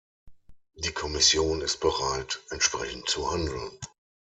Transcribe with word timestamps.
Die 0.73 0.93
Kommission 0.93 1.61
ist 1.61 1.79
bereit, 1.79 2.39
entsprechend 2.49 3.07
zu 3.07 3.29
handeln. 3.29 3.69